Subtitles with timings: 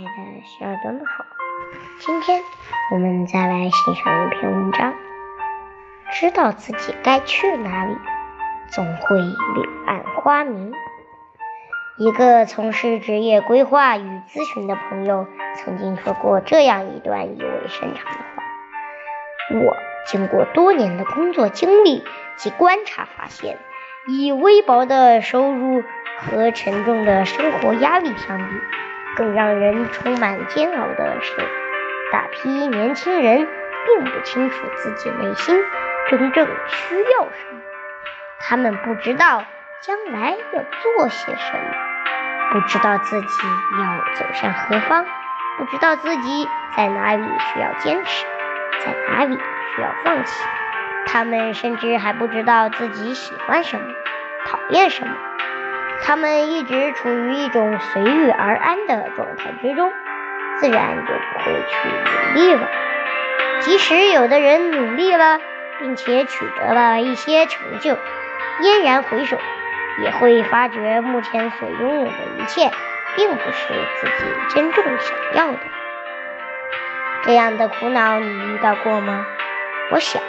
[0.00, 1.26] 亲爱的小耳朵们好，
[1.98, 2.42] 今天
[2.90, 4.94] 我们再来欣赏一篇文章。
[6.10, 7.94] 知道自己该去哪里，
[8.70, 10.72] 总会柳暗花明。
[11.98, 15.26] 一个从事职业规划与咨询的朋友
[15.56, 18.42] 曾经说过这样一段意味深长的话
[19.60, 19.76] ：“我
[20.06, 22.02] 经过多年的工作经历
[22.38, 23.58] 及观察发现，
[24.08, 25.82] 以微薄的收入
[26.20, 28.44] 和沉重的生活压力相比。”
[29.16, 31.32] 更让人充满煎熬的是，
[32.12, 33.46] 大批年轻人
[33.86, 35.62] 并不清楚自己内心
[36.08, 37.60] 真正需要什么，
[38.40, 39.44] 他们不知道
[39.80, 41.74] 将来要做些什么，
[42.52, 43.26] 不知道自己
[43.78, 45.04] 要走向何方，
[45.58, 48.26] 不知道自己在哪里需要坚持，
[48.84, 49.38] 在哪里
[49.74, 50.44] 需要放弃，
[51.06, 53.86] 他们甚至还不知道自己喜欢什么，
[54.46, 55.14] 讨厌什么。
[56.02, 59.92] 他们一直处于一种随遇而安的状态之中，
[60.58, 62.68] 自然就不会去努力了。
[63.60, 65.38] 即使有的人努力了，
[65.78, 67.96] 并且取得了一些成就，
[68.60, 69.38] 嫣然回首，
[70.02, 72.70] 也会发觉目前所拥有的一切，
[73.16, 75.58] 并不是自己真正想要的。
[77.22, 79.26] 这样的苦恼你遇到过吗？
[79.90, 80.22] 我想，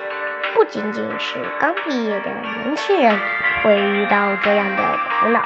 [0.53, 2.29] 不仅仅是刚毕业的
[2.65, 3.17] 年轻人
[3.63, 4.83] 会遇到这样的
[5.21, 5.41] 苦恼。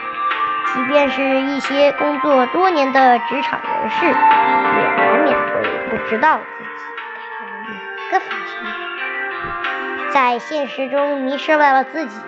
[0.75, 6.81] 即便是一些工作多年的职场人士，也难免会不知道自己
[7.15, 12.19] 该往哪个方向，在现实中迷失了自己。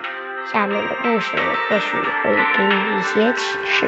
[0.46, 1.36] 下面的故事
[1.68, 3.86] 或许会给你一些启示。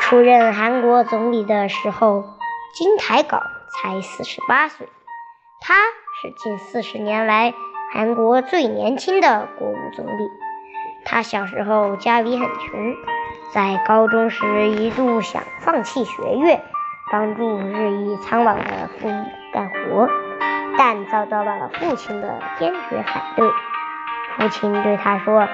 [0.00, 2.24] 出任韩国总理的时候，
[2.74, 4.88] 金台镐才四十八岁，
[5.60, 5.74] 他
[6.20, 7.54] 是近四十年来
[7.92, 10.47] 韩国最年轻的国务总理。
[11.04, 12.96] 他小时候家里很穷，
[13.52, 16.62] 在高中时一度想放弃学业，
[17.10, 20.08] 帮助日益苍老的父母干活，
[20.76, 23.50] 但遭到了父亲的坚决反对。
[24.36, 25.48] 父亲对他说：“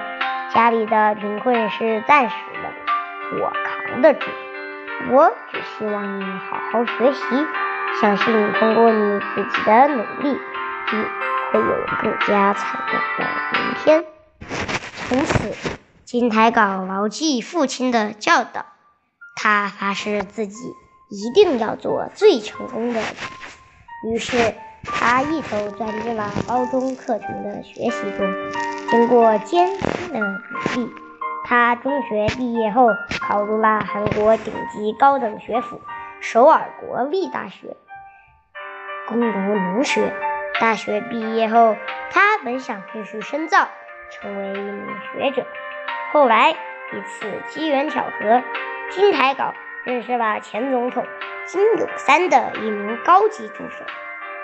[0.53, 3.51] 家里的贫困是暂时的，我
[3.89, 4.27] 扛得住。
[5.11, 7.47] 我只希望你好好学习，
[8.01, 10.37] 相信通过你自己的努力，
[10.91, 11.03] 你
[11.51, 14.05] 会有更加灿烂的明天。”
[15.07, 15.53] 从此，
[16.03, 18.65] 金台杲牢记父亲的教导，
[19.35, 20.55] 他发誓自己
[21.11, 23.01] 一定要做最成功的。
[24.07, 28.27] 于是，他一头钻进了高中课程的学习中。
[28.89, 30.91] 经过艰辛的努力，
[31.45, 32.87] 他中学毕业后
[33.21, 35.81] 考入了韩国顶级高等学府
[36.19, 37.77] 首尔国立大学，
[39.07, 40.13] 攻读农学。
[40.59, 41.75] 大学毕业后，
[42.11, 43.67] 他本想继续深造。
[44.09, 45.45] 成为一名学者。
[46.11, 48.43] 后来一次机缘巧合，
[48.91, 51.05] 金台杲认识了前总统
[51.45, 53.83] 金泳三的一名高级助手，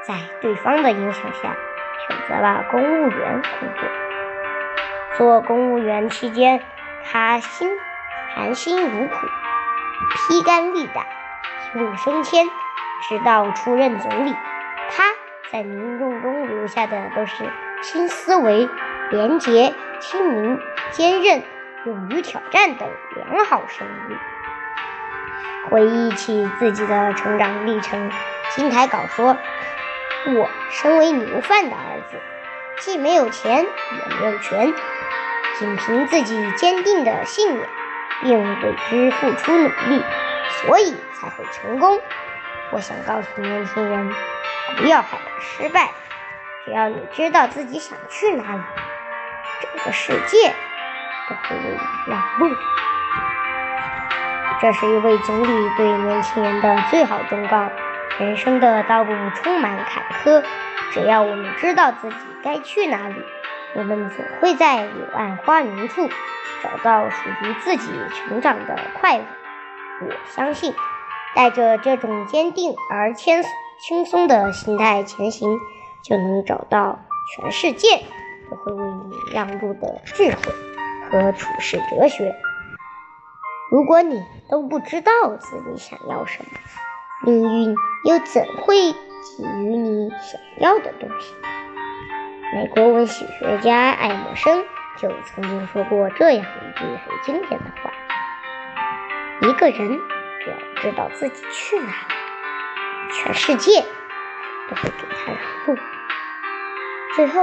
[0.03, 1.55] 在对方的影响下，
[2.07, 3.89] 选择了公务员工作。
[5.17, 6.63] 做公务员期间，
[7.03, 7.69] 他心
[8.33, 9.15] 含辛茹苦，
[10.15, 11.05] 披肝沥胆，
[11.73, 12.47] 一路升迁，
[13.07, 14.33] 直到出任总理。
[14.89, 15.03] 他
[15.51, 17.43] 在民众中留下的都是
[17.81, 18.67] 新思维。
[19.11, 20.57] 廉洁、亲民、
[20.91, 21.43] 坚韧、
[21.85, 24.17] 勇于挑战等良好声誉。
[25.69, 28.09] 回忆起自己的成长历程，
[28.55, 29.35] 金台稿说
[30.37, 32.17] ：“我身为牛贩的儿子，
[32.79, 34.73] 既没有钱，也没有权，
[35.59, 37.67] 仅凭自己坚定的信念，
[38.21, 40.01] 并为之付出努力，
[40.61, 41.99] 所以才会成功。
[42.71, 44.09] 我想告诉年轻人，
[44.77, 45.89] 不要害怕失败，
[46.63, 48.61] 只要你知道自己想去哪里。”
[49.61, 50.53] 整个世界
[51.29, 52.55] 都会为你让路。
[54.59, 57.69] 这是一位总理对年轻人的最好忠告。
[58.19, 60.43] 人生的道路充满坎坷，
[60.91, 63.15] 只要我们知道自己该去哪里，
[63.73, 66.07] 我们总会在柳暗花明处
[66.61, 69.23] 找到属于自己成长的快乐。
[70.01, 70.75] 我相信，
[71.33, 73.43] 带着这种坚定而轻
[73.79, 75.57] 轻松的心态前行，
[76.03, 76.99] 就能找到
[77.33, 78.03] 全世界。
[78.51, 80.41] 都会为你让路的智慧
[81.09, 82.35] 和处世哲学。
[83.71, 86.51] 如果你都不知道自己想要什么，
[87.23, 91.33] 命运又怎会给予你想要的东西？
[92.53, 94.65] 美国文学学家爱默生
[94.97, 97.91] 就曾经说过这样一句很经典的话
[99.47, 99.99] ：“一个人
[100.43, 103.79] 只要知道自己去哪里，全世界
[104.69, 105.79] 都会给他让路。”
[107.15, 107.41] 最后。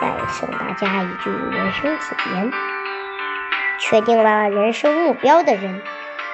[0.00, 2.52] 再送大家一句人生箴言：
[3.78, 5.82] 确定了人生目标的人，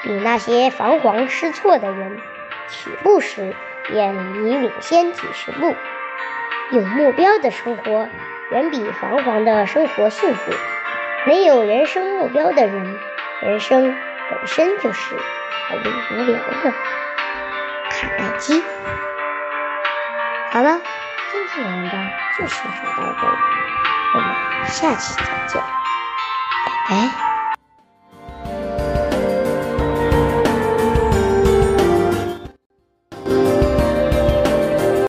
[0.02, 2.18] 比那些彷徨失措的人
[2.68, 3.54] 起步时
[3.88, 5.74] 便已领先几十步。
[6.70, 8.08] 有目标的生活
[8.50, 10.52] 远比彷徨的生活幸福。
[11.26, 12.98] 没有人生目标的人，
[13.42, 13.96] 人生
[14.30, 16.70] 本身就是毫无无聊的
[17.90, 18.62] 卡耐基。
[20.52, 20.80] 好了，
[21.36, 22.02] 今天的文章
[22.38, 23.36] 就先说到这里，
[24.14, 25.62] 我们下期再见，
[26.64, 27.35] 拜拜。